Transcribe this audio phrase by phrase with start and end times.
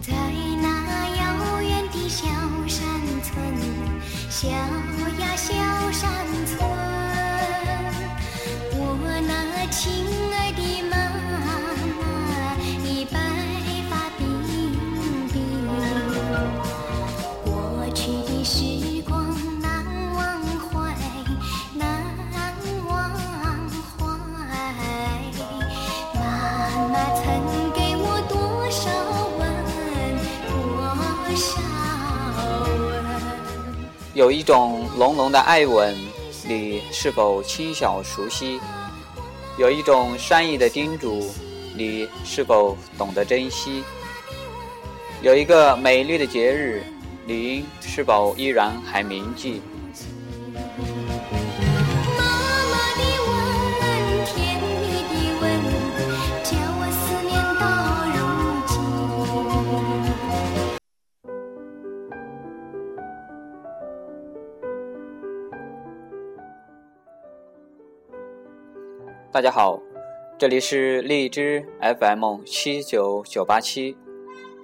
[0.00, 0.12] 在
[0.62, 0.66] 那
[1.16, 2.24] 遥远的小
[2.68, 2.80] 山
[3.22, 3.32] 村，
[4.30, 5.52] 小呀小
[5.90, 6.10] 山
[6.46, 6.58] 村，
[8.74, 8.80] 我
[9.26, 10.06] 那亲
[34.14, 35.96] 有一种浓浓的爱吻，
[36.46, 38.60] 你是否轻巧熟悉？
[39.56, 41.32] 有一种善意的叮嘱，
[41.74, 43.82] 你是否懂得珍惜？
[45.22, 46.82] 有一个美丽的节日，
[47.24, 49.62] 您是否依然还铭记？
[69.32, 69.80] 大家好，
[70.36, 73.96] 这里是荔枝 FM 七九九八七，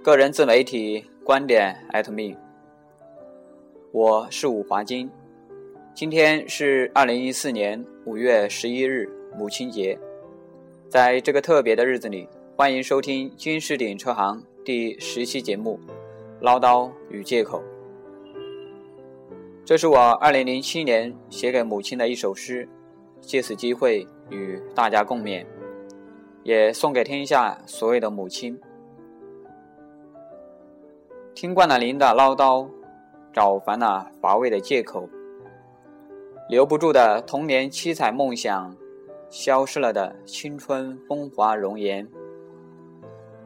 [0.03, 2.37] 个人自媒体观点 at me，
[3.93, 5.11] 我是武华金。
[5.95, 9.99] 今天是二零一四年五月十一日，母亲节。
[10.91, 15.81] 在这个特别的日子里，欢迎收听金士鼎车行第十期节目
[16.43, 17.59] 《唠叨与借口》。
[19.65, 22.69] 这是我二零零七年写给母亲的一首诗，
[23.23, 25.45] 借此机会与大家共勉，
[26.43, 28.59] 也送给天下所有的母亲。
[31.35, 32.69] 听惯了您的唠叨，
[33.33, 35.09] 找烦了乏味的借口，
[36.49, 38.77] 留不住的童年七彩梦想，
[39.31, 42.07] 消失了的青春风华容颜。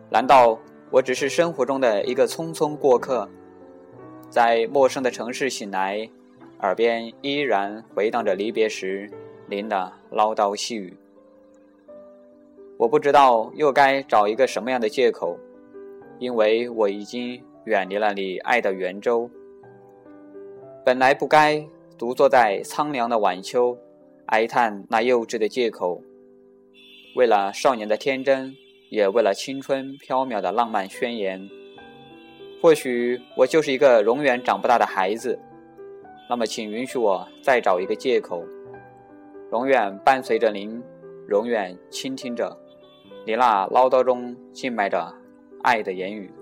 [0.08, 0.58] 难道
[0.90, 3.28] 我只是生活中的一个匆匆过客？
[4.30, 6.08] 在陌生的城市醒来，
[6.60, 9.10] 耳边依然回荡着离别时
[9.52, 10.96] 您的唠叨细语。
[12.78, 15.36] 我不知道又该找一个什么样的借口，
[16.18, 19.28] 因为我已经远离了你爱的圆周。
[20.86, 21.62] 本来不该
[21.98, 23.76] 独坐在苍凉的晚秋，
[24.26, 26.00] 哀叹那幼稚的借口。
[27.14, 28.56] 为了少年的天真，
[28.88, 31.46] 也为了青春缥缈的浪漫宣言。
[32.62, 35.38] 或许我就是一个永远长不大的孩子，
[36.30, 38.42] 那么请允许我再找一个借口，
[39.52, 40.82] 永远伴随着您，
[41.28, 42.56] 永远倾听着
[43.26, 45.14] 你那唠叨中静埋着
[45.62, 46.32] 爱的言语。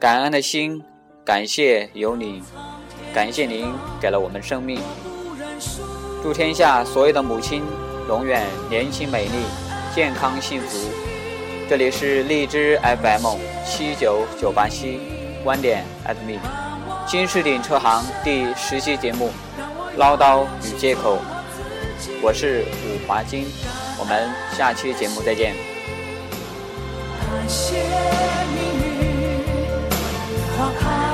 [0.00, 0.82] 感恩的心，
[1.24, 2.42] 感谢有你，
[3.14, 4.80] 感谢您给了我们生命。
[6.20, 7.62] 祝天下所有的母亲
[8.08, 9.44] 永远年轻美丽、
[9.94, 10.90] 健康幸福。
[11.70, 14.98] 这里是荔枝 FM 七九九八七，
[15.44, 16.40] 观点 at me，
[17.06, 19.30] 金士鼎车行第十期节目，
[19.96, 21.18] 唠叨与借口。
[22.22, 23.46] 我是五华金，
[23.98, 25.54] 我们下期节目再见。
[27.48, 27.76] 谢
[28.54, 28.58] 命
[29.00, 29.40] 运
[30.56, 31.05] 花开。